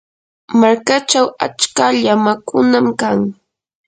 [0.59, 3.19] markachaw achka llamakunam kan.